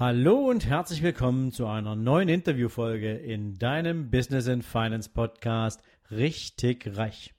[0.00, 5.82] Hallo und herzlich willkommen zu einer neuen Interviewfolge in deinem Business and Finance Podcast
[6.12, 7.34] Richtig Reich.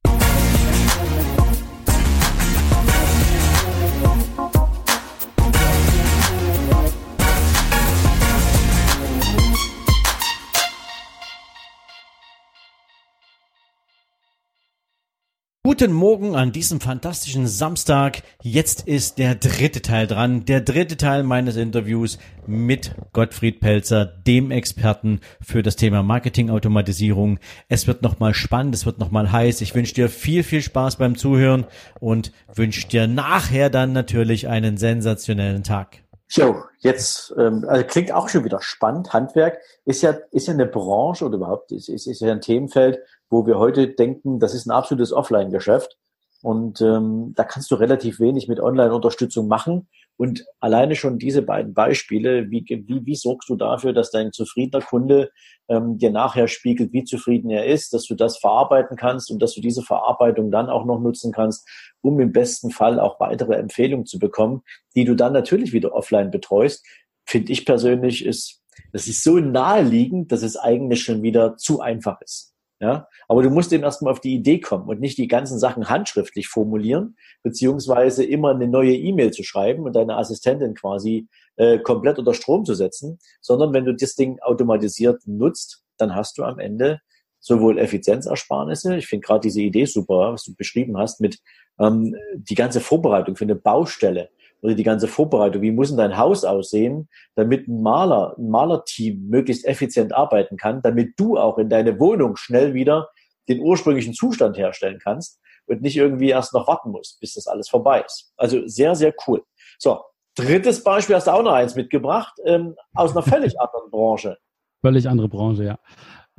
[15.69, 18.23] Guten Morgen an diesem fantastischen Samstag.
[18.41, 24.49] Jetzt ist der dritte Teil dran, der dritte Teil meines Interviews mit Gottfried Pelzer, dem
[24.49, 27.37] Experten für das Thema Marketingautomatisierung.
[27.67, 29.61] Es wird nochmal spannend, es wird nochmal heiß.
[29.61, 31.67] Ich wünsche dir viel, viel Spaß beim Zuhören
[31.99, 36.01] und wünsche dir nachher dann natürlich einen sensationellen Tag.
[36.31, 39.13] Jo, jetzt ähm, also klingt auch schon wieder spannend.
[39.13, 42.99] Handwerk ist ja ist ja eine Branche oder überhaupt ist, ist, ist ja ein Themenfeld,
[43.29, 45.97] wo wir heute denken, das ist ein absolutes Offline-Geschäft.
[46.41, 49.89] Und ähm, da kannst du relativ wenig mit Online-Unterstützung machen.
[50.15, 54.83] Und alleine schon diese beiden Beispiele, wie, wie, wie sorgst du dafür, dass dein zufriedener
[54.83, 55.31] Kunde
[55.69, 59.53] ähm, dir nachher spiegelt, wie zufrieden er ist, dass du das verarbeiten kannst und dass
[59.53, 61.67] du diese Verarbeitung dann auch noch nutzen kannst,
[62.01, 64.61] um im besten Fall auch weitere Empfehlungen zu bekommen,
[64.95, 66.85] die du dann natürlich wieder offline betreust,
[67.25, 68.61] finde ich persönlich ist,
[68.91, 72.48] das ist so naheliegend, dass es eigentlich schon wieder zu einfach ist.
[72.81, 75.89] Ja, aber du musst eben erstmal auf die Idee kommen und nicht die ganzen Sachen
[75.89, 81.27] handschriftlich formulieren, beziehungsweise immer eine neue E-Mail zu schreiben und deine Assistentin quasi
[81.57, 86.37] äh, komplett unter Strom zu setzen, sondern wenn du das Ding automatisiert nutzt, dann hast
[86.37, 87.01] du am Ende
[87.41, 91.39] sowohl Effizienzersparnisse, ich finde gerade diese Idee super, was du beschrieben hast, mit
[91.79, 94.29] ähm, die ganze Vorbereitung für eine Baustelle
[94.61, 99.27] oder die ganze Vorbereitung, wie muss denn dein Haus aussehen, damit ein Maler, ein Malerteam
[99.27, 103.09] möglichst effizient arbeiten kann, damit du auch in deine Wohnung schnell wieder
[103.47, 107.69] den ursprünglichen Zustand herstellen kannst und nicht irgendwie erst noch warten musst, bis das alles
[107.69, 108.33] vorbei ist.
[108.37, 109.43] Also sehr, sehr cool.
[109.77, 110.01] So,
[110.35, 114.37] drittes Beispiel hast du auch noch eins mitgebracht, ähm, aus einer völlig anderen Branche.
[114.81, 115.79] Völlig andere Branche, ja.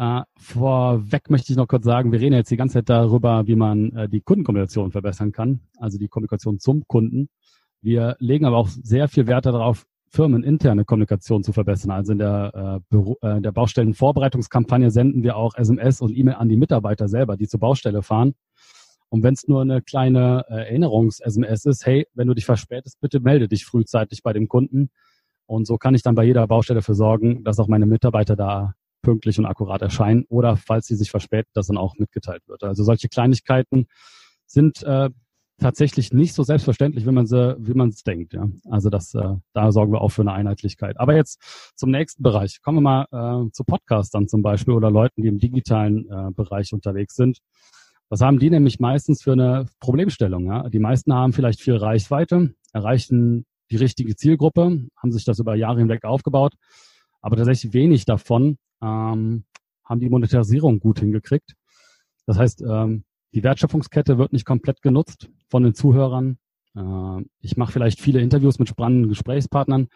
[0.03, 3.55] Uh, vorweg möchte ich noch kurz sagen, wir reden jetzt die ganze Zeit darüber, wie
[3.55, 7.29] man uh, die Kundenkommunikation verbessern kann, also die Kommunikation zum Kunden.
[7.83, 11.93] Wir legen aber auch sehr viel Wert darauf, firmeninterne Kommunikation zu verbessern.
[11.93, 16.35] Also in der, äh, Büro, äh, in der Baustellenvorbereitungskampagne senden wir auch SMS und E-Mail
[16.35, 18.35] an die Mitarbeiter selber, die zur Baustelle fahren.
[19.09, 23.21] Und wenn es nur eine kleine äh, Erinnerungs-SMS ist, hey, wenn du dich verspätest, bitte
[23.21, 24.91] melde dich frühzeitig bei dem Kunden.
[25.47, 28.75] Und so kann ich dann bei jeder Baustelle dafür sorgen, dass auch meine Mitarbeiter da
[29.03, 32.63] pünktlich und akkurat erscheinen oder falls sie sich verspäten, dass dann auch mitgeteilt wird.
[32.63, 33.87] Also solche Kleinigkeiten
[34.47, 35.11] sind äh,
[35.61, 38.33] tatsächlich nicht so selbstverständlich, wie man sie, wie man es denkt.
[38.33, 38.49] Ja.
[38.69, 40.99] Also das, äh, da sorgen wir auch für eine Einheitlichkeit.
[40.99, 42.61] Aber jetzt zum nächsten Bereich.
[42.63, 46.73] Kommen wir mal äh, zu Podcastern zum Beispiel oder Leuten, die im digitalen äh, Bereich
[46.73, 47.39] unterwegs sind.
[48.09, 50.47] Was haben die nämlich meistens für eine Problemstellung?
[50.47, 50.69] Ja?
[50.69, 55.79] Die meisten haben vielleicht viel Reichweite, erreichen die richtige Zielgruppe, haben sich das über Jahre
[55.79, 56.55] hinweg aufgebaut,
[57.21, 59.45] aber tatsächlich wenig davon ähm,
[59.85, 61.55] haben die Monetarisierung gut hingekriegt.
[62.27, 66.39] Das heißt, ähm, die Wertschöpfungskette wird nicht komplett genutzt von den Zuhörern.
[66.75, 69.89] Äh, ich mache vielleicht viele Interviews mit spannenden Gesprächspartnern,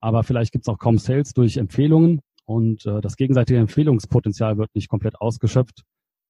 [0.00, 4.74] aber vielleicht gibt es auch kaum Sales durch Empfehlungen und äh, das gegenseitige Empfehlungspotenzial wird
[4.74, 5.84] nicht komplett ausgeschöpft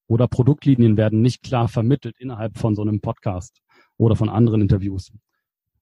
[0.07, 3.61] oder Produktlinien werden nicht klar vermittelt innerhalb von so einem Podcast
[3.97, 5.13] oder von anderen Interviews.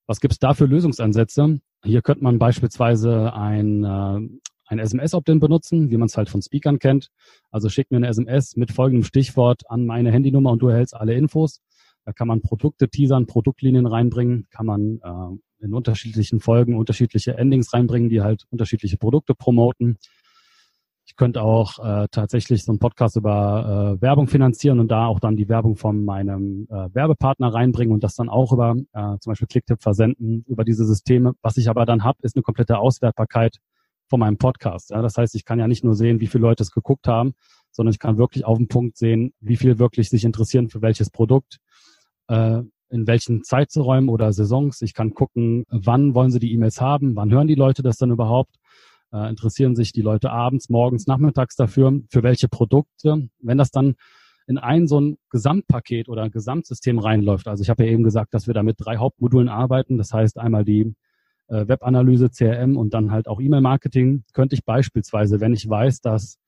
[0.06, 1.60] Was gibt es da für Lösungsansätze?
[1.84, 4.20] Hier könnte man beispielsweise ein, äh,
[4.68, 7.10] ein SMS-Opt-in benutzen, wie man es halt von Speakern kennt.
[7.50, 11.14] Also schick mir eine SMS mit folgendem Stichwort an meine Handynummer und du erhältst alle
[11.14, 11.60] Infos.
[12.04, 17.72] Da kann man Produkte teasern, Produktlinien reinbringen, kann man äh, in unterschiedlichen Folgen unterschiedliche Endings
[17.72, 19.98] reinbringen, die halt unterschiedliche Produkte promoten.
[21.04, 25.20] Ich könnte auch äh, tatsächlich so einen Podcast über äh, Werbung finanzieren und da auch
[25.20, 29.30] dann die Werbung von meinem äh, Werbepartner reinbringen und das dann auch über äh, zum
[29.30, 31.32] Beispiel Clicktip versenden, über diese Systeme.
[31.40, 33.56] Was ich aber dann habe, ist eine komplette Auswertbarkeit
[34.08, 34.90] von meinem Podcast.
[34.90, 37.34] Das heißt, ich kann ja nicht nur sehen, wie viele Leute es geguckt haben,
[37.70, 41.10] sondern ich kann wirklich auf den Punkt sehen, wie viel wirklich sich interessieren für welches
[41.10, 41.58] Produkt,
[42.28, 44.80] äh, in welchen Zeiträumen oder Saisons.
[44.82, 48.10] Ich kann gucken, wann wollen sie die E-Mails haben, wann hören die Leute das dann
[48.10, 48.56] überhaupt,
[49.12, 53.28] äh, interessieren sich die Leute abends, morgens, nachmittags dafür, für welche Produkte.
[53.40, 53.94] Wenn das dann
[54.46, 57.46] in ein so ein Gesamtpaket oder ein Gesamtsystem reinläuft.
[57.48, 59.98] Also ich habe ja eben gesagt, dass wir da mit drei Hauptmodulen arbeiten.
[59.98, 60.94] Das heißt einmal die
[61.48, 66.38] äh, Webanalyse, CRM und dann halt auch E-Mail-Marketing, könnte ich beispielsweise, wenn ich weiß, dass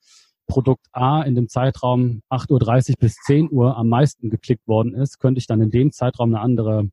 [0.46, 5.18] Produkt A in dem Zeitraum 8.30 Uhr bis 10 Uhr am meisten geklickt worden ist,
[5.18, 6.88] könnte ich dann in dem Zeitraum eine andere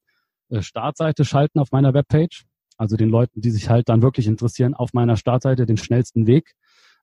[0.50, 2.46] äh, Startseite schalten auf meiner Webpage.
[2.78, 6.54] Also den Leuten, die sich halt dann wirklich interessieren, auf meiner Startseite den schnellsten Weg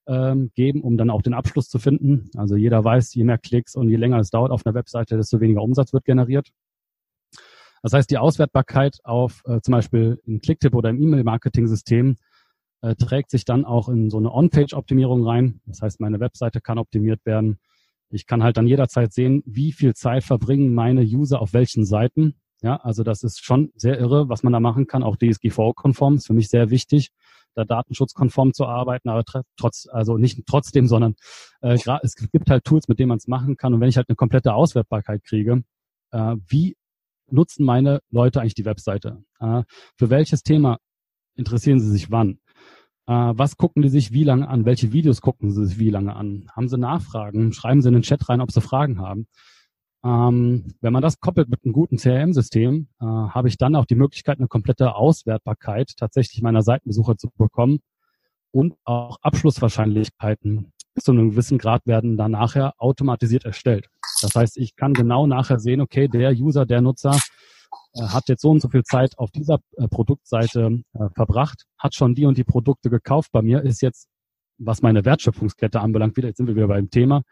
[0.07, 2.31] ähm, geben, um dann auch den Abschluss zu finden.
[2.37, 5.41] Also jeder weiß, je mehr Klicks und je länger es dauert auf einer Webseite, desto
[5.41, 6.51] weniger Umsatz wird generiert.
[7.85, 12.17] Das heißt, die Auswertbarkeit auf äh, zum Beispiel im Clicktip oder im E-Mail-Marketing-System
[12.81, 15.61] äh, trägt sich dann auch in so eine On-Page-Optimierung rein.
[15.67, 17.59] Das heißt, meine Webseite kann optimiert werden.
[18.09, 22.37] Ich kann halt dann jederzeit sehen, wie viel Zeit verbringen meine User auf welchen Seiten.
[22.63, 25.03] Ja, also das ist schon sehr irre, was man da machen kann.
[25.03, 27.11] Auch DSGVO-konform ist für mich sehr wichtig,
[27.55, 29.25] da datenschutzkonform zu arbeiten, aber
[29.59, 31.17] trotz, also nicht trotzdem, sondern
[31.61, 33.75] äh, es gibt halt Tools, mit denen man es machen kann.
[33.75, 35.65] Und wenn ich halt eine komplette Auswertbarkeit kriege,
[36.13, 36.77] äh, wie
[37.31, 39.25] nutzen meine Leute eigentlich die Webseite?
[39.41, 39.63] Äh,
[39.97, 40.79] für welches Thema
[41.37, 42.39] interessieren sie sich wann?
[43.07, 44.65] Äh, was gucken die sich wie lange an?
[44.65, 46.49] Welche Videos gucken sie sich wie lange an?
[46.55, 47.53] Haben sie Nachfragen?
[47.53, 49.27] Schreiben sie in den Chat rein, ob sie Fragen haben?
[50.05, 53.95] Ähm, wenn man das koppelt mit einem guten CRM-System, äh, habe ich dann auch die
[53.95, 57.81] Möglichkeit, eine komplette Auswertbarkeit tatsächlich meiner Seitenbesucher zu bekommen
[58.51, 63.89] und auch Abschlusswahrscheinlichkeiten zu einem gewissen Grad werden dann nachher automatisiert erstellt.
[64.23, 67.19] Das heißt, ich kann genau nachher sehen, okay, der User, der Nutzer
[67.95, 71.95] äh, hat jetzt so und so viel Zeit auf dieser äh, Produktseite äh, verbracht, hat
[71.95, 74.09] schon die und die Produkte gekauft bei mir, ist jetzt,
[74.59, 77.23] was meine Wertschöpfungskette anbelangt, wieder, jetzt sind wir wieder beim Thema,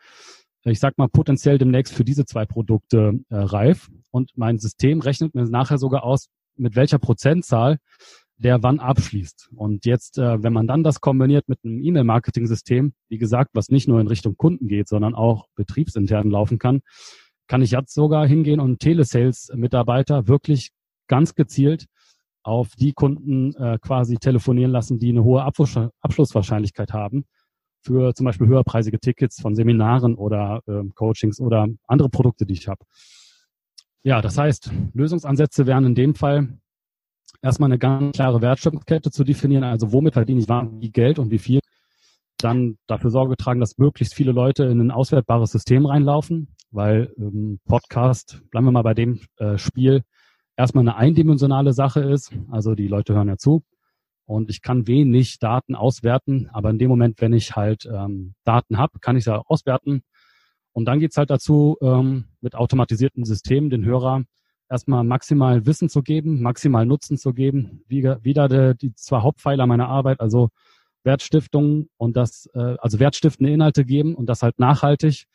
[0.65, 3.91] ich sag mal, potenziell demnächst für diese zwei Produkte reif.
[4.13, 7.79] Und mein System rechnet mir nachher sogar aus, mit welcher Prozentzahl
[8.39, 9.51] der wann abschließt.
[9.55, 13.89] Und jetzt, äh, wenn man dann das kombiniert mit einem E-Mail-Marketing-System, wie gesagt, was nicht
[13.89, 16.81] nur in Richtung Kunden geht, sondern auch betriebsintern laufen kann,
[17.47, 20.71] kann ich jetzt sogar hingehen und Telesales-Mitarbeiter wirklich
[21.07, 21.87] ganz gezielt
[22.43, 27.25] auf die Kunden äh, quasi telefonieren lassen, die eine hohe Abschluss Abschlusswahrscheinlichkeit haben
[27.83, 32.69] für zum Beispiel höherpreisige Tickets von Seminaren oder äh, Coachings oder andere Produkte, die ich
[32.69, 32.85] habe.
[34.05, 36.59] Ja, das heißt, Lösungsansätze wären in dem Fall
[37.41, 41.39] erstmal eine ganz klare Wertschöpfungskette zu definieren, also womit verdiene ich wie Geld und wie
[41.39, 41.61] viel.
[42.39, 47.61] Dann dafür Sorge tragen, dass möglichst viele Leute in ein auswertbares System reinlaufen, weil ähm,
[47.67, 50.03] Podcast, bleiben wir mal bei dem äh, Spiel,
[50.57, 52.33] erstmal eine eindimensionale Sache ist.
[52.51, 53.63] Also die Leute hören ja zu
[54.25, 58.79] und ich kann wenig Daten auswerten, aber in dem Moment, wenn ich halt ähm, Daten
[58.79, 60.03] habe, kann ich sie auswerten.
[60.73, 64.25] Und dann geht's halt dazu, ähm, mit automatisierten Systemen den Hörer
[64.73, 67.85] erstmal maximal Wissen zu geben, maximal Nutzen zu geben.
[67.87, 70.49] Wieder, wieder die, die zwei Hauptpfeiler meiner Arbeit, also
[71.05, 75.27] Wertstiftung und das, äh, also wertstiftende Inhalte geben und das halt nachhaltig.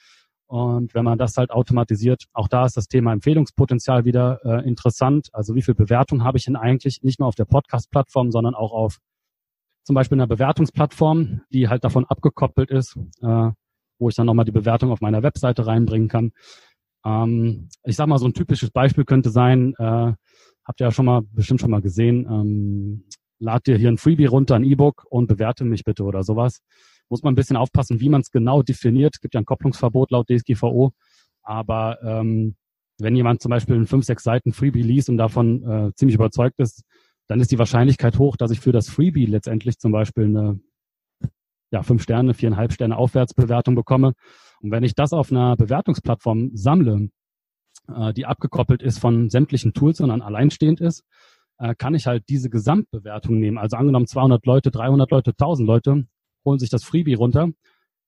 [0.48, 5.28] Und wenn man das halt automatisiert, auch da ist das Thema Empfehlungspotenzial wieder äh, interessant.
[5.34, 8.72] Also wie viel Bewertung habe ich denn eigentlich nicht nur auf der Podcast-Plattform, sondern auch
[8.72, 8.98] auf
[9.84, 13.52] zum Beispiel einer Bewertungsplattform, die halt davon abgekoppelt ist, äh,
[14.00, 16.32] wo ich dann nochmal die Bewertung auf meiner Webseite reinbringen kann.
[17.06, 20.14] Ähm, ich sag mal, so ein typisches Beispiel könnte sein, äh,
[20.66, 23.04] habt ihr ja schon mal, bestimmt schon mal gesehen, ähm,
[23.40, 26.62] lad dir hier ein Freebie runter, ein E-Book und bewerte mich bitte oder sowas.
[27.10, 29.16] Muss man ein bisschen aufpassen, wie man es genau definiert.
[29.16, 30.92] Es gibt ja ein Kopplungsverbot laut DSGVO.
[31.44, 32.56] Aber ähm,
[33.00, 36.60] wenn jemand zum Beispiel ein fünf, sechs Seiten Freebie liest und davon äh, ziemlich überzeugt
[36.60, 36.84] ist,
[37.28, 40.60] dann ist die Wahrscheinlichkeit hoch, dass ich für das Freebie letztendlich zum Beispiel eine
[41.72, 44.14] ja, fünf Sterne, viereinhalb Sterne Aufwärtsbewertung bekomme.
[44.62, 47.10] Und wenn ich das auf einer Bewertungsplattform sammle,
[47.94, 51.04] äh, die abgekoppelt ist von sämtlichen Tools, sondern alleinstehend ist,
[51.60, 53.58] äh, kann ich halt diese Gesamtbewertung nehmen.
[53.58, 56.08] Also angenommen 200 Leute, 300 Leute, 1000 Leute
[56.46, 57.50] holen sich das Freebie runter,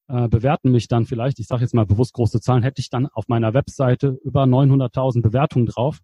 [0.07, 3.07] äh, bewerten mich dann vielleicht, ich sage jetzt mal bewusst große Zahlen, hätte ich dann
[3.07, 5.99] auf meiner Webseite über 900.000 Bewertungen drauf.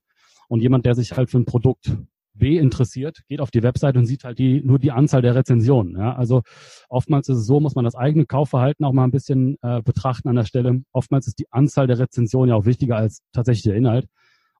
[0.47, 1.97] Und jemand, der sich halt für ein Produkt
[2.35, 5.97] B interessiert, geht auf die Website und sieht halt die, nur die Anzahl der Rezensionen.
[5.97, 6.15] Ja?
[6.15, 6.43] Also
[6.89, 10.29] oftmals ist es so, muss man das eigene Kaufverhalten auch mal ein bisschen äh, betrachten
[10.29, 10.83] an der Stelle.
[10.91, 14.07] Oftmals ist die Anzahl der Rezensionen ja auch wichtiger als tatsächlich der Inhalt.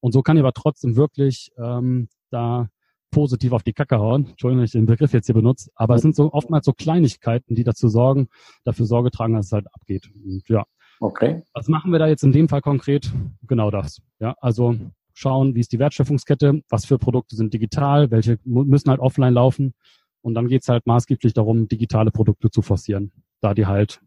[0.02, 2.70] Und so kann ich aber trotzdem wirklich ähm, da
[3.12, 4.28] positiv auf die Kacke hauen.
[4.28, 5.72] Entschuldigung, wenn ich den Begriff jetzt hier benutze.
[5.76, 8.28] Aber es sind so oftmals so Kleinigkeiten, die dazu sorgen,
[8.66, 10.10] dafür Sorge tragen, dass es halt abgeht.
[10.14, 10.66] Und ja.
[11.00, 11.44] Okay.
[11.54, 13.12] Was machen wir da jetzt in dem Fall konkret?
[13.48, 14.02] Genau das.
[14.20, 14.76] Ja, also
[15.16, 19.74] schauen, wie ist die Wertschöpfungskette, was für Produkte sind digital, welche müssen halt offline laufen.
[20.22, 24.02] Und dann geht's halt maßgeblich darum, digitale Produkte zu forcieren, da die halt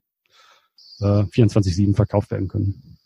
[1.00, 2.98] äh, 24-7 verkauft werden können.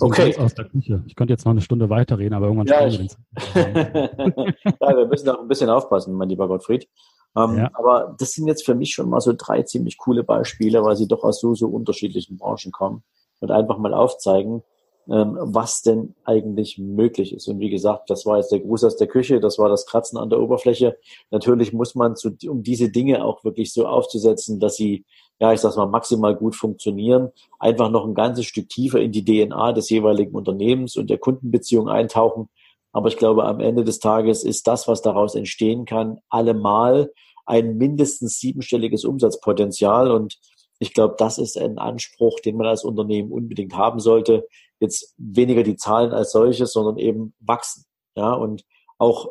[0.00, 0.36] Okay.
[0.36, 1.02] Aus der Küche.
[1.06, 2.98] Ich könnte jetzt noch eine Stunde weiterreden, aber irgendwann ja, ich...
[3.54, 6.88] ja, wir müssen auch ein bisschen aufpassen, mein lieber Gottfried.
[7.36, 7.70] Ähm, ja.
[7.74, 11.08] Aber das sind jetzt für mich schon mal so drei ziemlich coole Beispiele, weil sie
[11.08, 13.02] doch aus so, so unterschiedlichen Branchen kommen
[13.40, 14.62] und einfach mal aufzeigen,
[15.08, 17.48] was denn eigentlich möglich ist.
[17.48, 20.18] Und wie gesagt, das war jetzt der Gruß aus der Küche, das war das Kratzen
[20.18, 20.98] an der Oberfläche.
[21.30, 25.06] Natürlich muss man, zu, um diese Dinge auch wirklich so aufzusetzen, dass sie,
[25.40, 29.24] ja, ich sag's mal, maximal gut funktionieren, einfach noch ein ganzes Stück tiefer in die
[29.24, 32.50] DNA des jeweiligen Unternehmens und der Kundenbeziehung eintauchen.
[32.92, 37.10] Aber ich glaube, am Ende des Tages ist das, was daraus entstehen kann, allemal
[37.46, 40.38] ein mindestens siebenstelliges Umsatzpotenzial und
[40.80, 44.46] ich glaube, das ist ein Anspruch, den man als Unternehmen unbedingt haben sollte.
[44.80, 47.84] Jetzt weniger die Zahlen als solches, sondern eben wachsen.
[48.14, 48.64] Ja, und
[48.98, 49.30] auch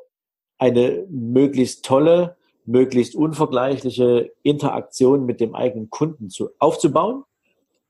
[0.58, 7.24] eine möglichst tolle, möglichst unvergleichliche Interaktion mit dem eigenen Kunden zu, aufzubauen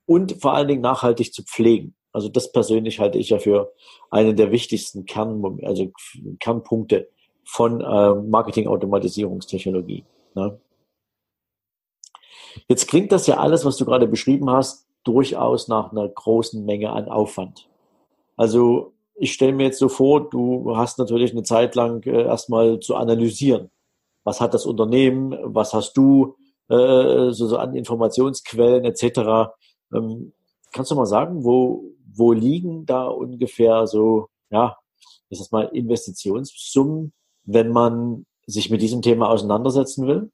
[0.05, 1.95] und vor allen Dingen nachhaltig zu pflegen.
[2.11, 3.73] Also das persönlich halte ich ja für
[4.09, 5.91] einen der wichtigsten Kern, also
[6.39, 7.09] Kernpunkte
[7.43, 10.03] von äh, Marketing-Automatisierungstechnologie.
[10.33, 10.59] Ne?
[12.67, 16.91] Jetzt klingt das ja alles, was du gerade beschrieben hast, durchaus nach einer großen Menge
[16.91, 17.69] an Aufwand.
[18.35, 22.79] Also ich stelle mir jetzt so vor, du hast natürlich eine Zeit lang äh, erstmal
[22.79, 23.71] zu analysieren.
[24.23, 25.35] Was hat das Unternehmen?
[25.43, 26.35] Was hast du
[26.69, 29.51] äh, so, so an Informationsquellen etc.
[29.93, 30.33] Ähm,
[30.73, 34.77] kannst du mal sagen, wo, wo liegen da ungefähr so, ja,
[35.29, 40.31] ist das mal Investitionssummen, wenn man sich mit diesem Thema auseinandersetzen will?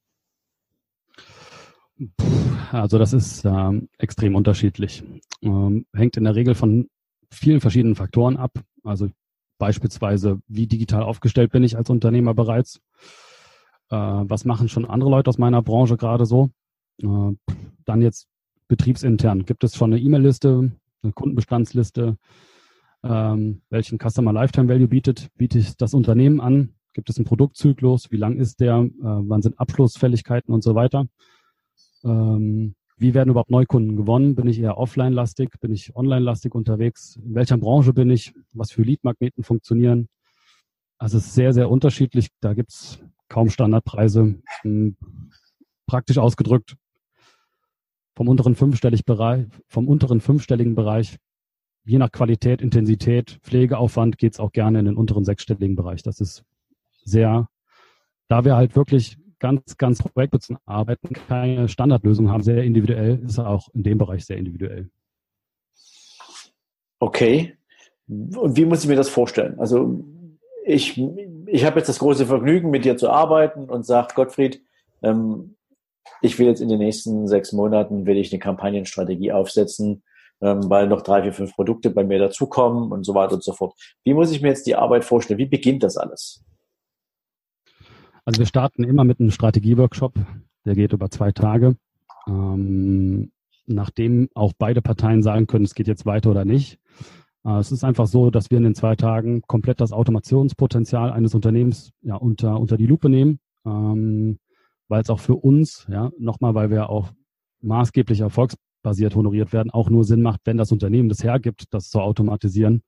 [2.72, 5.04] Also das ist ähm, extrem unterschiedlich.
[5.42, 6.90] Ähm, hängt in der Regel von
[7.30, 8.52] vielen verschiedenen Faktoren ab.
[8.84, 9.10] Also
[9.58, 12.82] beispielsweise, wie digital aufgestellt bin ich als Unternehmer bereits?
[13.90, 16.50] Äh, was machen schon andere Leute aus meiner Branche gerade so?
[17.02, 17.36] Äh,
[17.86, 18.28] dann jetzt
[18.68, 19.46] betriebsintern.
[19.46, 20.72] Gibt es schon eine E-Mail-Liste,
[21.04, 22.18] eine Kundenbestandsliste?
[23.04, 26.74] Ähm, welchen Customer Lifetime Value bietet, bietet das Unternehmen an?
[26.94, 28.12] Gibt es einen Produktzyklus?
[28.12, 28.78] Wie lang ist der?
[28.78, 31.06] Äh, wann sind Abschlussfälligkeiten und so weiter?
[32.04, 34.36] Ähm, wie werden überhaupt Neukunden gewonnen?
[34.36, 35.60] Bin ich eher offline-lastig?
[35.60, 37.18] Bin ich online-lastig unterwegs?
[37.18, 38.34] In welcher Branche bin ich?
[38.54, 40.08] Was für Lead-Magneten funktionieren?
[40.98, 42.30] Also es ist sehr, sehr unterschiedlich.
[42.40, 44.36] Da gibt's kaum Standardpreise.
[44.62, 44.96] Hm,
[45.86, 46.76] praktisch ausgedrückt,
[48.16, 51.18] vom unteren fünfstelligen Bereich, vom unteren fünfstelligen Bereich,
[51.84, 56.04] je nach Qualität, Intensität, Pflegeaufwand geht's auch gerne in den unteren sechsstelligen Bereich.
[56.04, 56.44] Das ist
[57.04, 57.50] sehr,
[58.28, 63.68] da wir halt wirklich ganz, ganz projektbezogen arbeiten, keine Standardlösung haben, sehr individuell, ist auch
[63.74, 64.90] in dem Bereich sehr individuell.
[67.00, 67.58] Okay.
[68.08, 69.60] Und wie muss ich mir das vorstellen?
[69.60, 70.02] Also
[70.66, 70.98] ich,
[71.48, 74.62] ich habe jetzt das große Vergnügen, mit dir zu arbeiten und sage, Gottfried,
[75.02, 75.58] ähm,
[76.22, 80.04] ich will jetzt in den nächsten sechs Monaten will ich eine Kampagnenstrategie aufsetzen,
[80.40, 83.52] ähm, weil noch drei, vier, fünf Produkte bei mir dazukommen und so weiter und so
[83.52, 83.74] fort.
[84.06, 85.40] Wie muss ich mir jetzt die Arbeit vorstellen?
[85.40, 86.46] Wie beginnt das alles?
[88.26, 90.14] Also wir starten immer mit einem Strategieworkshop,
[90.66, 91.76] der geht über zwei Tage.
[92.28, 93.32] Ähm,
[93.66, 96.80] nachdem auch beide Parteien sagen können, es geht jetzt weiter oder nicht.
[97.46, 101.36] Äh, es ist einfach so, dass wir in den zwei Tagen komplett das Automationspotenzial eines
[101.36, 104.40] Unternehmens ja, unter, unter die Lupe nehmen, ähm,
[104.88, 107.12] weil es auch für uns, ja, nochmal, weil wir auch
[107.62, 112.00] maßgeblich erfolgsbasiert honoriert werden, auch nur Sinn macht, wenn das Unternehmen das hergibt, das zu
[112.00, 112.84] automatisieren.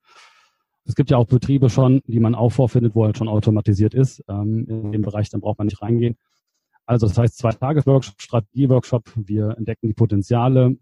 [0.86, 4.24] Es gibt ja auch Betriebe schon, die man auch vorfindet, wo halt schon automatisiert ist.
[4.27, 6.15] Ähm, in dem Bereich, dann braucht man nicht reingehen.
[6.86, 10.77] Also das heißt, zwei Tages-Workshop, Strategie-Workshop, wir entdecken die Potenziale.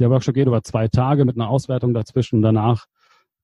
[0.00, 2.42] Der Workshop geht über zwei Tage mit einer Auswertung dazwischen.
[2.42, 2.86] Danach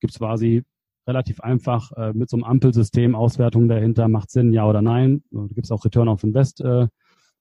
[0.01, 0.65] gibt es quasi
[1.07, 5.23] relativ einfach äh, mit so einem Ampelsystem Auswertungen dahinter, macht Sinn, ja oder nein.
[5.31, 6.89] Da gibt es auch Return of Invest äh,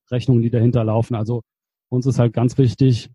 [0.10, 1.15] Rechnungen, die dahinter laufen.
[1.15, 1.41] Also
[1.89, 3.10] uns ist halt ganz wichtig,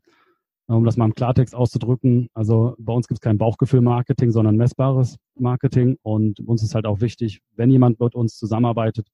[0.67, 2.29] um das mal im Klartext auszudrücken.
[2.35, 5.99] Also bei uns gibt es kein Bauchgefühl-Marketing, sondern messbares Marketing.
[6.03, 9.09] Und uns ist halt auch wichtig, wenn jemand mit uns zusammenarbeitet,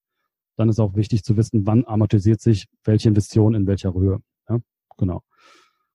[0.56, 4.18] dann ist auch wichtig zu wissen, wann amortisiert sich welche Investition in welcher Höhe.
[4.48, 4.58] Ja,
[4.96, 5.22] genau.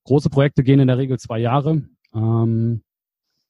[0.05, 1.83] Große Projekte gehen in der Regel zwei Jahre.
[2.13, 2.81] Ähm,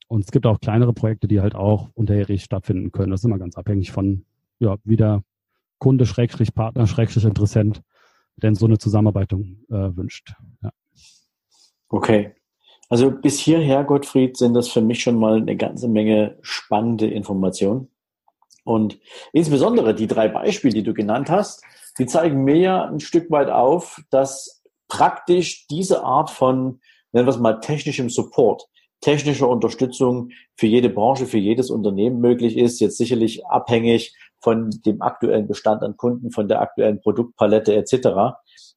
[0.07, 3.11] und es gibt auch kleinere Projekte, die halt auch unterjährig stattfinden können.
[3.11, 4.25] Das ist immer ganz abhängig von,
[4.59, 5.23] ja, wie der
[5.79, 7.81] Kunde, Schrägstrich Partner, Schrägstrich Interessent
[8.37, 9.37] denn so eine Zusammenarbeit äh,
[9.69, 10.33] wünscht.
[10.61, 10.71] Ja.
[11.93, 12.33] Okay.
[12.89, 17.91] Also bis hierher, Gottfried, sind das für mich schon mal eine ganze Menge spannende Informationen.
[18.63, 18.97] Und
[19.31, 21.63] insbesondere die drei Beispiele, die du genannt hast,
[21.99, 26.79] die zeigen mir ja ein Stück weit auf, dass praktisch diese Art von,
[27.11, 28.67] nennen wir es mal, technischem Support,
[29.01, 32.79] technischer Unterstützung für jede Branche, für jedes Unternehmen möglich ist.
[32.79, 38.33] Jetzt sicherlich abhängig von dem aktuellen Bestand an Kunden, von der aktuellen Produktpalette etc.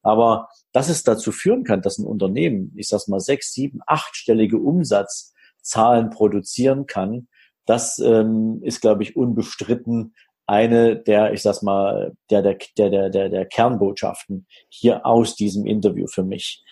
[0.07, 4.57] Aber dass es dazu führen kann, dass ein Unternehmen, ich sag's mal, sechs, sieben, achtstellige
[4.57, 7.27] Umsatzzahlen produzieren kann,
[7.65, 13.27] das ähm, ist, glaube ich, unbestritten eine der, ich sag's mal, der, der, der, der,
[13.27, 16.63] der Kernbotschaften hier aus diesem Interview für mich.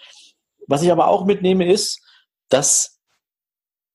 [0.68, 2.02] Was ich aber auch mitnehme, ist,
[2.48, 2.95] dass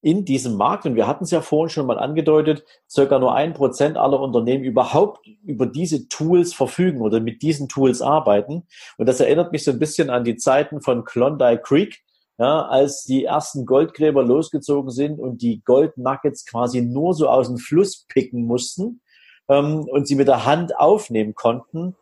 [0.03, 3.53] in diesem Markt, und wir hatten es ja vorhin schon mal angedeutet, circa nur ein
[3.53, 8.67] Prozent aller Unternehmen überhaupt über diese Tools verfügen oder mit diesen Tools arbeiten.
[8.97, 12.03] Und das erinnert mich so ein bisschen an die Zeiten von Klondike Creek,
[12.39, 17.49] ja, als die ersten Goldgräber losgezogen sind und die Gold Nuggets quasi nur so aus
[17.49, 19.03] dem Fluss picken mussten
[19.49, 21.97] ähm, und sie mit der Hand aufnehmen konnten.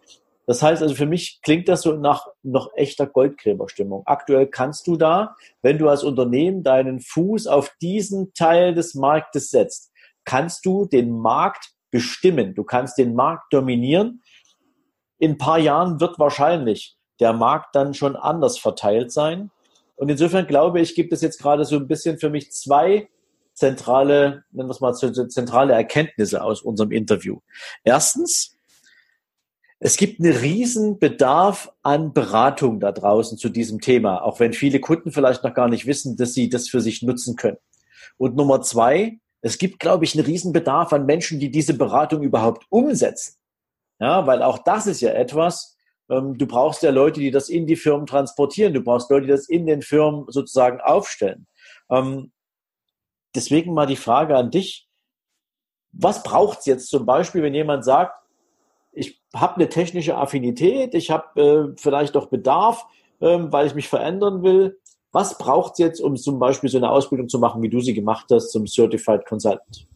[0.48, 4.02] Das heißt also für mich klingt das so nach noch echter Goldgräberstimmung.
[4.06, 9.50] Aktuell kannst du da, wenn du als Unternehmen deinen Fuß auf diesen Teil des Marktes
[9.50, 9.92] setzt,
[10.24, 12.54] kannst du den Markt bestimmen.
[12.54, 14.22] Du kannst den Markt dominieren.
[15.18, 19.50] in ein paar Jahren wird wahrscheinlich der Markt dann schon anders verteilt sein.
[19.96, 23.10] Und insofern glaube ich, gibt es jetzt gerade so ein bisschen für mich zwei
[23.52, 27.40] zentrale, nennen wir es mal, zentrale Erkenntnisse aus unserem Interview.
[27.84, 28.57] Erstens,
[29.80, 34.80] es gibt einen riesen Bedarf an Beratung da draußen zu diesem Thema, auch wenn viele
[34.80, 37.58] Kunden vielleicht noch gar nicht wissen, dass sie das für sich nutzen können.
[38.16, 42.22] Und Nummer zwei, es gibt, glaube ich, einen riesen Bedarf an Menschen, die diese Beratung
[42.22, 43.36] überhaupt umsetzen.
[44.00, 45.76] Ja, weil auch das ist ja etwas,
[46.08, 48.74] ähm, du brauchst ja Leute, die das in die Firmen transportieren.
[48.74, 51.46] Du brauchst Leute, die das in den Firmen sozusagen aufstellen.
[51.90, 52.32] Ähm,
[53.34, 54.88] deswegen mal die Frage an dich.
[55.92, 58.14] Was braucht es jetzt zum Beispiel, wenn jemand sagt,
[59.34, 62.86] habe eine technische Affinität, ich habe äh, vielleicht auch Bedarf,
[63.20, 64.78] ähm, weil ich mich verändern will.
[65.12, 67.94] Was braucht es jetzt, um zum Beispiel so eine Ausbildung zu machen, wie du sie
[67.94, 69.86] gemacht hast, zum Certified Consultant?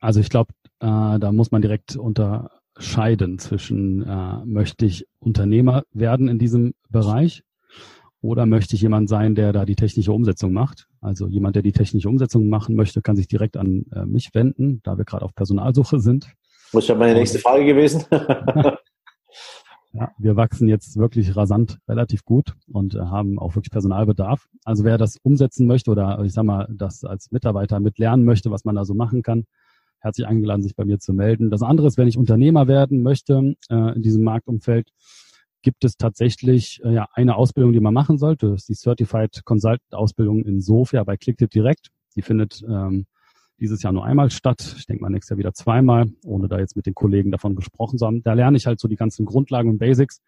[0.00, 6.28] Also ich glaube, äh, da muss man direkt unterscheiden zwischen, äh, möchte ich Unternehmer werden
[6.28, 7.42] in diesem Bereich
[8.20, 10.88] oder möchte ich jemand sein, der da die technische Umsetzung macht?
[11.00, 14.80] Also jemand, der die technische Umsetzung machen möchte, kann sich direkt an äh, mich wenden,
[14.82, 16.28] da wir gerade auf Personalsuche sind.
[16.72, 18.04] Das ist ja meine nächste Frage gewesen.
[19.92, 24.48] ja, wir wachsen jetzt wirklich rasant relativ gut und äh, haben auch wirklich Personalbedarf.
[24.64, 28.64] Also wer das umsetzen möchte oder ich sag mal, das als Mitarbeiter mitlernen möchte, was
[28.64, 29.44] man da so machen kann,
[30.00, 31.50] herzlich eingeladen, sich bei mir zu melden.
[31.50, 34.90] Das andere ist, wenn ich Unternehmer werden möchte äh, in diesem Marktumfeld,
[35.62, 38.50] gibt es tatsächlich äh, ja eine Ausbildung, die man machen sollte.
[38.50, 41.88] Das ist die Certified Consultant Ausbildung in Sofia bei Clicktip direkt.
[42.16, 43.06] Die findet ähm,
[43.60, 44.74] dieses Jahr nur einmal statt.
[44.78, 47.98] Ich denke mal nächstes Jahr wieder zweimal, ohne da jetzt mit den Kollegen davon gesprochen
[47.98, 48.22] zu haben.
[48.22, 50.20] Da lerne ich halt so die ganzen Grundlagen und Basics.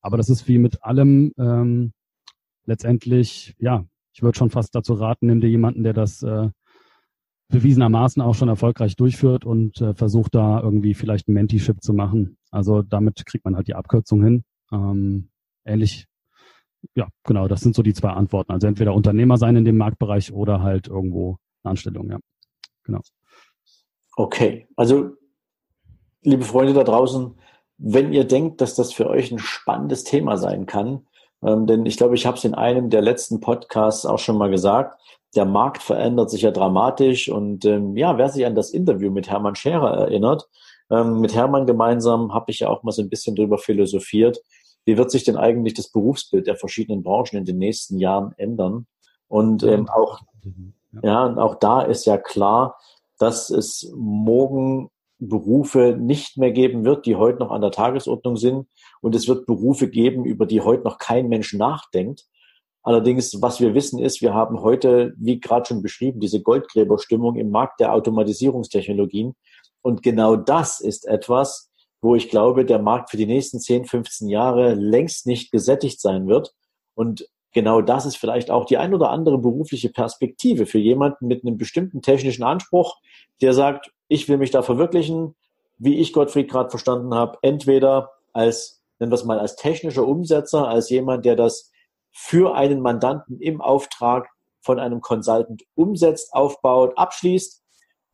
[0.00, 1.92] Aber das ist wie mit allem ähm,
[2.64, 6.48] letztendlich, ja, ich würde schon fast dazu raten, nimm dir jemanden, der das äh,
[7.48, 12.36] bewiesenermaßen auch schon erfolgreich durchführt und äh, versucht da irgendwie vielleicht ein Mentiship zu machen.
[12.50, 14.44] Also damit kriegt man halt die Abkürzung hin.
[14.72, 15.28] Ähm,
[15.64, 16.06] ähnlich,
[16.94, 18.52] ja, genau, das sind so die zwei Antworten.
[18.52, 22.18] Also entweder Unternehmer sein in dem Marktbereich oder halt irgendwo eine Anstellung, ja.
[22.84, 23.00] Genau.
[24.16, 25.10] Okay, also
[26.22, 27.34] liebe Freunde da draußen,
[27.78, 31.06] wenn ihr denkt, dass das für euch ein spannendes Thema sein kann,
[31.42, 34.50] ähm, denn ich glaube, ich habe es in einem der letzten Podcasts auch schon mal
[34.50, 35.00] gesagt,
[35.34, 39.28] der Markt verändert sich ja dramatisch und ähm, ja, wer sich an das Interview mit
[39.28, 40.48] Hermann Scherer erinnert,
[40.90, 44.40] ähm, mit Hermann gemeinsam habe ich ja auch mal so ein bisschen drüber philosophiert,
[44.86, 48.86] wie wird sich denn eigentlich das Berufsbild der verschiedenen Branchen in den nächsten Jahren ändern?
[49.28, 50.20] Und ähm, auch,
[51.02, 52.78] ja, und auch da ist ja klar,
[53.18, 58.68] dass es morgen Berufe nicht mehr geben wird, die heute noch an der Tagesordnung sind.
[59.00, 62.26] Und es wird Berufe geben, über die heute noch kein Mensch nachdenkt.
[62.82, 67.50] Allerdings, was wir wissen ist, wir haben heute, wie gerade schon beschrieben, diese Goldgräberstimmung im
[67.50, 69.34] Markt der Automatisierungstechnologien.
[69.82, 71.72] Und genau das ist etwas,
[72.06, 76.28] wo ich glaube, der Markt für die nächsten 10, 15 Jahre längst nicht gesättigt sein
[76.28, 76.54] wird.
[76.94, 81.44] Und genau das ist vielleicht auch die ein oder andere berufliche Perspektive für jemanden mit
[81.44, 82.96] einem bestimmten technischen Anspruch,
[83.42, 85.34] der sagt, ich will mich da verwirklichen,
[85.78, 90.68] wie ich Gottfried gerade verstanden habe, entweder als, nennen wir es mal, als technischer Umsetzer,
[90.68, 91.72] als jemand, der das
[92.12, 94.28] für einen Mandanten im Auftrag
[94.60, 97.64] von einem Consultant umsetzt, aufbaut, abschließt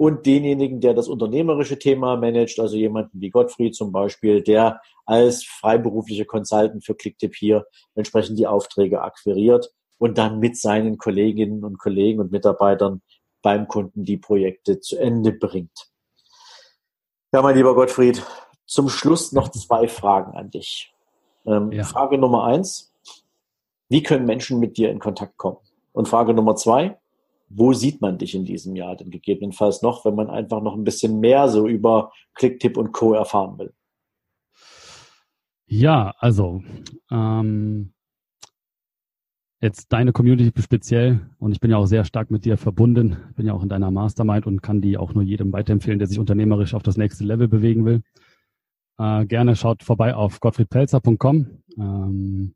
[0.03, 5.45] und denjenigen, der das unternehmerische Thema managt, also jemanden wie Gottfried zum Beispiel, der als
[5.45, 11.79] freiberuflicher Consultant für Clicktip hier entsprechend die Aufträge akquiriert und dann mit seinen Kolleginnen und
[11.79, 13.01] Kollegen und Mitarbeitern
[13.43, 15.93] beim Kunden die Projekte zu Ende bringt.
[17.33, 18.27] Ja, mein lieber Gottfried,
[18.67, 20.93] zum Schluss noch zwei Fragen an dich.
[21.47, 21.85] Ähm, ja.
[21.85, 22.93] Frage Nummer eins.
[23.89, 25.59] Wie können Menschen mit dir in Kontakt kommen?
[25.93, 26.99] Und Frage Nummer zwei,
[27.55, 30.85] wo sieht man dich in diesem Jahr denn gegebenenfalls noch, wenn man einfach noch ein
[30.85, 33.13] bisschen mehr so über Clicktip und Co.
[33.13, 33.73] erfahren will?
[35.67, 36.63] Ja, also
[37.11, 37.93] ähm,
[39.61, 43.47] jetzt deine Community speziell und ich bin ja auch sehr stark mit dir verbunden, bin
[43.47, 46.75] ja auch in deiner Mastermind und kann die auch nur jedem weiterempfehlen, der sich unternehmerisch
[46.75, 48.03] auf das nächste Level bewegen will.
[48.99, 51.63] Äh, gerne schaut vorbei auf gottfriedpelzer.com.
[51.79, 52.55] Ähm,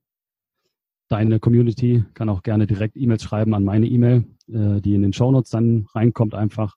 [1.09, 5.13] deine Community kann auch gerne direkt E-Mails schreiben an meine E-Mail, äh, die in den
[5.13, 6.77] Shownotes dann reinkommt einfach.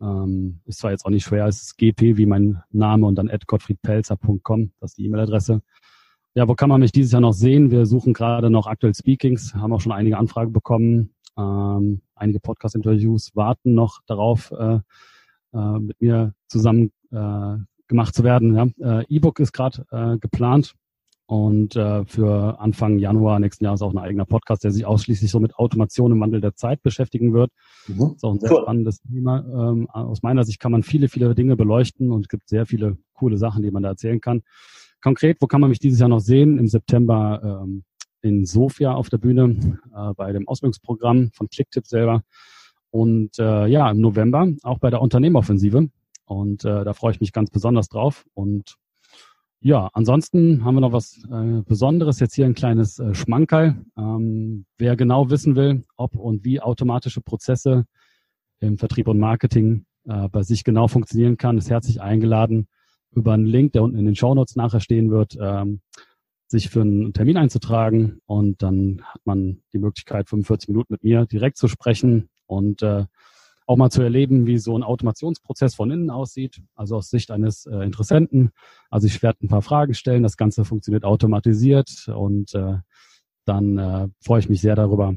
[0.00, 3.30] Ähm, ist zwar jetzt auch nicht schwer, es ist gp wie mein Name und dann
[3.30, 5.62] at gottfriedpelzer.com, das ist die E-Mail-Adresse.
[6.34, 7.70] Ja, wo kann man mich dieses Jahr noch sehen?
[7.70, 11.14] Wir suchen gerade noch aktuell Speakings, haben auch schon einige Anfragen bekommen.
[11.38, 14.80] Ähm, einige Podcast-Interviews warten noch darauf, äh,
[15.54, 17.56] äh, mit mir zusammen äh,
[17.88, 18.54] gemacht zu werden.
[18.54, 19.00] Ja.
[19.00, 20.74] Äh, E-Book ist gerade äh, geplant,
[21.26, 25.40] Und äh, für Anfang Januar nächsten Jahres auch ein eigener Podcast, der sich ausschließlich so
[25.40, 27.50] mit Automation im Wandel der Zeit beschäftigen wird.
[27.88, 27.98] Mhm.
[27.98, 28.62] Das ist auch ein sehr cool.
[28.62, 29.44] spannendes Thema.
[29.44, 32.96] Ähm, aus meiner Sicht kann man viele, viele Dinge beleuchten und es gibt sehr viele
[33.14, 34.42] coole Sachen, die man da erzählen kann.
[35.02, 36.58] Konkret, wo kann man mich dieses Jahr noch sehen?
[36.58, 37.82] Im September ähm,
[38.22, 42.22] in Sofia auf der Bühne äh, bei dem Ausbildungsprogramm von Clicktip selber.
[42.90, 45.88] Und äh, ja, im November auch bei der Unternehmeroffensive.
[46.24, 48.24] Und äh, da freue ich mich ganz besonders drauf.
[48.34, 48.76] Und
[49.66, 52.20] ja, ansonsten haben wir noch was äh, Besonderes.
[52.20, 53.74] Jetzt hier ein kleines äh, Schmankerl.
[53.98, 57.84] Ähm, wer genau wissen will, ob und wie automatische Prozesse
[58.60, 62.68] im Vertrieb und Marketing äh, bei sich genau funktionieren kann, ist herzlich eingeladen,
[63.10, 65.80] über einen Link, der unten in den Shownotes nachher stehen wird, ähm,
[66.46, 68.20] sich für einen Termin einzutragen.
[68.24, 73.06] Und dann hat man die Möglichkeit, 45 Minuten mit mir direkt zu sprechen und äh,
[73.66, 77.66] auch mal zu erleben, wie so ein Automationsprozess von innen aussieht, also aus Sicht eines
[77.66, 78.52] äh, Interessenten.
[78.90, 82.76] Also ich werde ein paar Fragen stellen, das Ganze funktioniert automatisiert und äh,
[83.44, 85.14] dann äh, freue ich mich sehr darüber,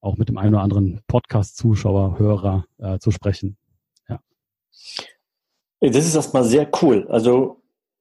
[0.00, 3.58] auch mit dem einen oder anderen Podcast-Zuschauer, Hörer äh, zu sprechen.
[4.08, 4.20] Ja.
[5.80, 7.06] Das ist erstmal sehr cool.
[7.10, 7.60] Also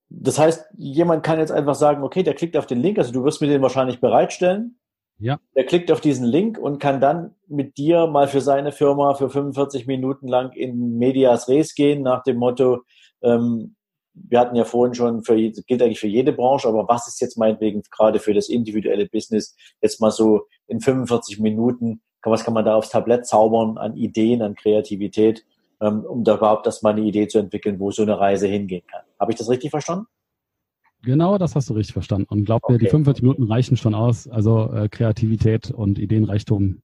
[0.10, 3.24] das heißt, jemand kann jetzt einfach sagen, okay, der klickt auf den Link, also du
[3.24, 4.79] wirst mir den wahrscheinlich bereitstellen.
[5.20, 5.40] Ja.
[5.56, 9.30] Der klickt auf diesen Link und kann dann mit dir mal für seine Firma für
[9.30, 12.84] 45 Minuten lang in Medias Res gehen, nach dem Motto,
[13.22, 13.76] ähm,
[14.14, 17.38] wir hatten ja vorhin schon, für, gilt eigentlich für jede Branche, aber was ist jetzt
[17.38, 22.66] meinetwegen gerade für das individuelle Business jetzt mal so in 45 Minuten, was kann man
[22.66, 25.46] da aufs Tablett zaubern an Ideen, an Kreativität,
[25.82, 29.04] ähm, um da überhaupt erstmal eine Idee zu entwickeln, wo so eine Reise hingehen kann.
[29.20, 30.08] Habe ich das richtig verstanden?
[31.04, 32.28] Genau, das hast du richtig verstanden.
[32.30, 32.86] Und glaub mir, okay.
[32.86, 34.28] die 45 Minuten reichen schon aus.
[34.28, 36.82] Also äh, Kreativität und Ideenreichtum.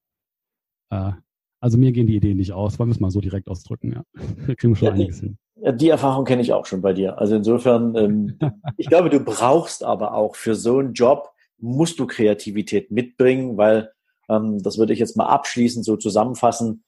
[0.90, 1.12] Äh,
[1.60, 3.94] also mir gehen die Ideen nicht aus, wollen wir es mal so direkt ausdrücken.
[3.94, 4.04] Ja.
[4.46, 5.38] Wir kriegen schon ja, einiges hin.
[5.56, 7.18] Ja, die Erfahrung kenne ich auch schon bei dir.
[7.18, 8.38] Also insofern, ähm,
[8.78, 13.92] ich glaube, du brauchst aber auch für so einen Job, musst du Kreativität mitbringen, weil
[14.30, 16.84] ähm, das würde ich jetzt mal abschließend so zusammenfassen.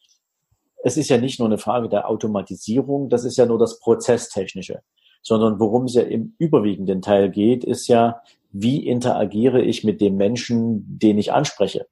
[0.83, 4.81] Es ist ja nicht nur eine Frage der Automatisierung, das ist ja nur das Prozesstechnische
[5.27, 10.15] sondern worum es ja im überwiegenden Teil geht, ist ja, wie interagiere ich mit dem
[10.15, 11.85] Menschen, den ich anspreche?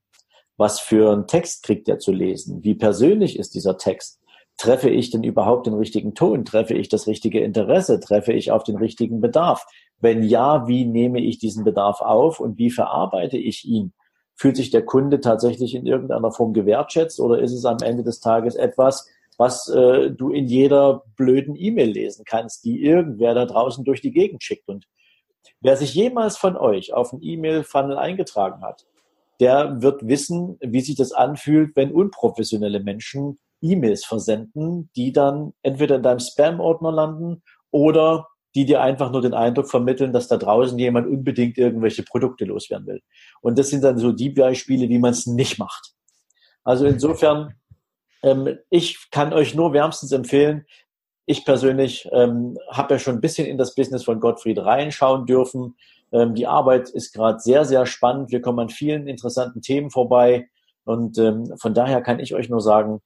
[0.55, 2.63] Was für einen Text kriegt er zu lesen?
[2.63, 4.21] Wie persönlich ist dieser Text?
[4.57, 6.45] Treffe ich denn überhaupt den richtigen Ton?
[6.45, 7.99] Treffe ich das richtige Interesse?
[7.99, 9.65] Treffe ich auf den richtigen Bedarf?
[9.99, 13.91] Wenn ja, wie nehme ich diesen Bedarf auf und wie verarbeite ich ihn?
[14.37, 18.21] Fühlt sich der Kunde tatsächlich in irgendeiner Form gewertschätzt oder ist es am Ende des
[18.21, 23.83] Tages etwas, was äh, du in jeder blöden E-Mail lesen kannst, die irgendwer da draußen
[23.83, 24.67] durch die Gegend schickt.
[24.67, 24.85] Und
[25.61, 28.85] wer sich jemals von euch auf ein E-Mail-Funnel eingetragen hat,
[29.39, 35.95] der wird wissen, wie sich das anfühlt, wenn unprofessionelle Menschen E-Mails versenden, die dann entweder
[35.97, 40.79] in deinem Spam-Ordner landen oder die dir einfach nur den Eindruck vermitteln, dass da draußen
[40.79, 43.01] jemand unbedingt irgendwelche Produkte loswerden will.
[43.41, 45.93] Und das sind dann so die Beispiele, wie man es nicht macht.
[46.63, 47.55] Also insofern
[48.25, 50.65] ähm, ich kann euch nur wärmstens empfehlen,
[51.25, 55.75] ich persönlich ähm, habe ja schon ein bisschen in das Business von Gottfried reinschauen dürfen.
[56.11, 58.31] Ähm, die Arbeit ist gerade sehr, sehr spannend.
[58.31, 60.47] Wir kommen an vielen interessanten Themen vorbei.
[60.83, 63.01] Und ähm, von daher kann ich euch nur sagen,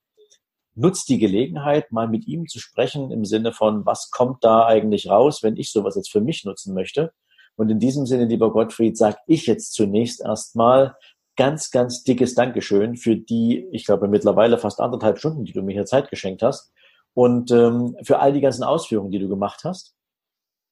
[0.75, 5.09] nutzt die Gelegenheit, mal mit ihm zu sprechen im Sinne von, was kommt da eigentlich
[5.09, 7.13] raus, wenn ich sowas jetzt für mich nutzen möchte.
[7.55, 10.95] Und in diesem Sinne, lieber Gottfried, sage ich jetzt zunächst erstmal
[11.39, 15.71] ganz, ganz dickes Dankeschön für die, ich glaube, mittlerweile fast anderthalb Stunden, die du mir
[15.71, 16.73] hier Zeit geschenkt hast
[17.13, 19.95] und ähm, für all die ganzen Ausführungen, die du gemacht hast.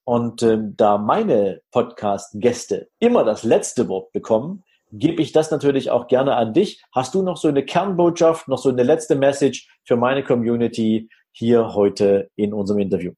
[0.04, 6.08] Und ähm, da meine Podcast-Gäste immer das letzte Wort bekommen, gebe ich das natürlich auch
[6.08, 6.84] gerne an dich.
[6.94, 11.76] Hast du noch so eine Kernbotschaft, noch so eine letzte Message für meine Community hier
[11.76, 13.14] heute in unserem Interview?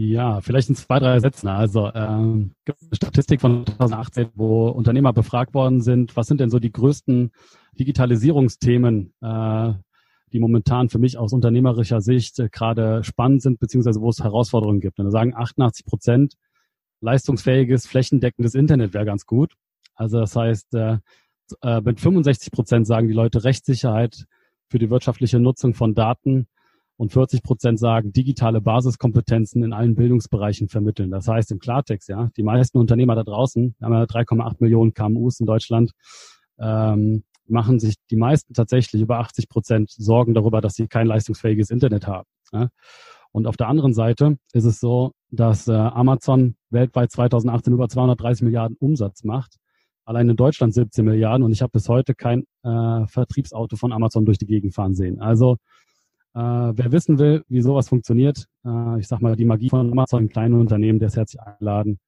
[0.00, 1.48] Ja, vielleicht in zwei, drei Sätzen.
[1.48, 6.50] Also ähm, gibt eine Statistik von 2018, wo Unternehmer befragt worden sind, was sind denn
[6.50, 7.32] so die größten
[7.80, 9.72] Digitalisierungsthemen, äh,
[10.32, 14.78] die momentan für mich aus unternehmerischer Sicht äh, gerade spannend sind, beziehungsweise wo es Herausforderungen
[14.78, 15.00] gibt.
[15.00, 16.34] Und da sagen 88 Prozent,
[17.00, 19.54] leistungsfähiges, flächendeckendes Internet wäre ganz gut.
[19.96, 20.98] Also das heißt, äh,
[21.62, 24.26] äh mit 65 Prozent sagen die Leute Rechtssicherheit
[24.68, 26.46] für die wirtschaftliche Nutzung von Daten
[26.98, 31.12] und 40 Prozent sagen, digitale Basiskompetenzen in allen Bildungsbereichen vermitteln.
[31.12, 34.92] Das heißt im Klartext, ja, die meisten Unternehmer da draußen, wir haben ja 3,8 Millionen
[34.92, 35.92] KMUs in Deutschland,
[36.58, 41.70] ähm, machen sich die meisten tatsächlich über 80 Prozent Sorgen darüber, dass sie kein leistungsfähiges
[41.70, 42.28] Internet haben.
[42.52, 42.68] Ja.
[43.30, 48.42] Und auf der anderen Seite ist es so, dass äh, Amazon weltweit 2018 über 230
[48.42, 49.54] Milliarden Umsatz macht.
[50.04, 54.24] Allein in Deutschland 17 Milliarden und ich habe bis heute kein äh, Vertriebsauto von Amazon
[54.24, 55.20] durch die Gegend fahren sehen.
[55.20, 55.58] Also
[56.38, 60.28] äh, wer wissen will, wie sowas funktioniert, äh, ich sag mal, die Magie von Amazon,
[60.28, 61.98] kleinen Unternehmen, der ist herzlich eingeladen,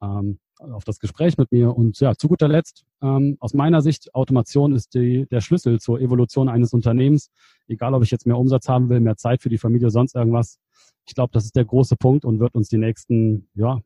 [0.00, 1.76] ähm, auf das Gespräch mit mir.
[1.76, 6.00] Und ja, zu guter Letzt, ähm, aus meiner Sicht, Automation ist die, der Schlüssel zur
[6.00, 7.30] Evolution eines Unternehmens.
[7.66, 10.60] Egal, ob ich jetzt mehr Umsatz haben will, mehr Zeit für die Familie, sonst irgendwas.
[11.04, 13.80] Ich glaube, das ist der große Punkt und wird uns die nächsten, ja,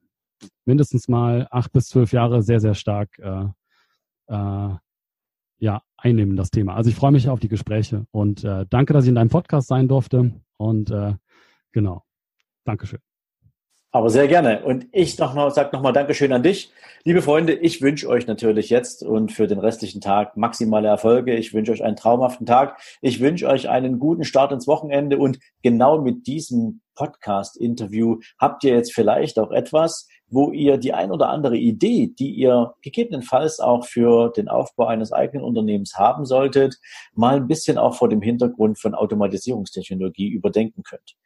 [0.67, 3.47] mindestens mal acht bis zwölf Jahre sehr, sehr stark äh,
[4.27, 4.75] äh,
[5.59, 6.75] ja, einnehmen, das Thema.
[6.75, 9.69] Also ich freue mich auf die Gespräche und äh, danke, dass ich in deinem Podcast
[9.69, 10.33] sein durfte.
[10.57, 11.15] Und äh,
[11.73, 12.05] genau,
[12.65, 13.01] Dankeschön.
[13.93, 14.63] Aber sehr gerne.
[14.63, 16.71] Und ich noch mal, sag nochmal Dankeschön an dich.
[17.05, 21.35] Liebe Freunde, ich wünsche euch natürlich jetzt und für den restlichen Tag maximale Erfolge.
[21.35, 22.79] Ich wünsche euch einen traumhaften Tag.
[23.01, 25.17] Ich wünsche euch einen guten Start ins Wochenende.
[25.17, 31.11] Und genau mit diesem Podcast-Interview habt ihr jetzt vielleicht auch etwas, wo ihr die ein
[31.11, 36.79] oder andere Idee, die ihr gegebenenfalls auch für den Aufbau eines eigenen Unternehmens haben solltet,
[37.15, 41.17] mal ein bisschen auch vor dem Hintergrund von Automatisierungstechnologie überdenken könnt.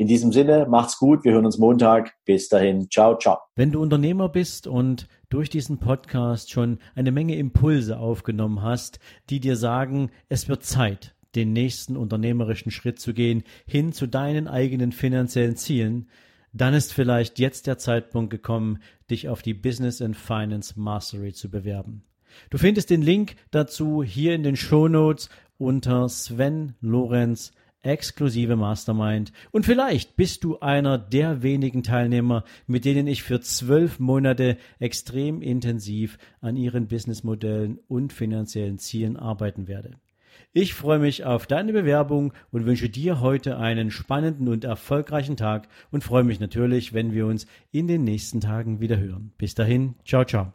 [0.00, 1.24] In diesem Sinne, macht's gut.
[1.24, 2.14] Wir hören uns Montag.
[2.24, 2.88] Bis dahin.
[2.88, 3.38] Ciao, ciao.
[3.56, 9.40] Wenn du Unternehmer bist und durch diesen Podcast schon eine Menge Impulse aufgenommen hast, die
[9.40, 14.92] dir sagen, es wird Zeit, den nächsten unternehmerischen Schritt zu gehen, hin zu deinen eigenen
[14.92, 16.08] finanziellen Zielen,
[16.52, 18.78] dann ist vielleicht jetzt der Zeitpunkt gekommen,
[19.10, 22.02] dich auf die Business and Finance Mastery zu bewerben.
[22.50, 29.32] Du findest den Link dazu hier in den Show Notes unter Sven Lorenz exklusive Mastermind.
[29.50, 35.42] Und vielleicht bist du einer der wenigen Teilnehmer, mit denen ich für zwölf Monate extrem
[35.42, 39.98] intensiv an ihren Businessmodellen und finanziellen Zielen arbeiten werde.
[40.54, 45.68] Ich freue mich auf deine Bewerbung und wünsche dir heute einen spannenden und erfolgreichen Tag
[45.90, 49.32] und freue mich natürlich, wenn wir uns in den nächsten Tagen wieder hören.
[49.36, 50.54] Bis dahin, ciao, ciao.